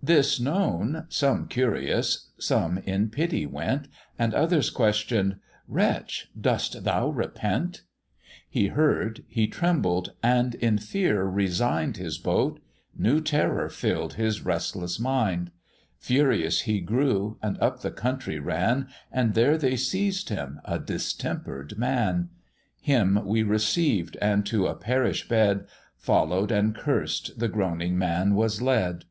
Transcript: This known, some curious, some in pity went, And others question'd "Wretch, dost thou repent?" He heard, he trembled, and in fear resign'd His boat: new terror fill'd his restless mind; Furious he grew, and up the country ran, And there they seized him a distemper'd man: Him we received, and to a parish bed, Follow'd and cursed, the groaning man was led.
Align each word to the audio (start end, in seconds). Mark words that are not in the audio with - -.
This 0.00 0.38
known, 0.38 1.06
some 1.08 1.48
curious, 1.48 2.30
some 2.38 2.78
in 2.78 3.10
pity 3.10 3.44
went, 3.44 3.88
And 4.16 4.32
others 4.32 4.70
question'd 4.70 5.40
"Wretch, 5.66 6.30
dost 6.40 6.84
thou 6.84 7.08
repent?" 7.08 7.82
He 8.48 8.68
heard, 8.68 9.24
he 9.26 9.48
trembled, 9.48 10.12
and 10.22 10.54
in 10.54 10.78
fear 10.78 11.24
resign'd 11.24 11.96
His 11.96 12.18
boat: 12.18 12.60
new 12.96 13.20
terror 13.20 13.68
fill'd 13.68 14.12
his 14.14 14.44
restless 14.44 15.00
mind; 15.00 15.50
Furious 15.98 16.60
he 16.60 16.78
grew, 16.78 17.36
and 17.42 17.58
up 17.60 17.80
the 17.80 17.90
country 17.90 18.38
ran, 18.38 18.86
And 19.10 19.34
there 19.34 19.58
they 19.58 19.74
seized 19.74 20.28
him 20.28 20.60
a 20.64 20.78
distemper'd 20.78 21.76
man: 21.76 22.28
Him 22.80 23.18
we 23.26 23.42
received, 23.42 24.16
and 24.22 24.46
to 24.46 24.68
a 24.68 24.76
parish 24.76 25.28
bed, 25.28 25.66
Follow'd 25.96 26.52
and 26.52 26.76
cursed, 26.76 27.40
the 27.40 27.48
groaning 27.48 27.98
man 27.98 28.36
was 28.36 28.62
led. 28.62 29.06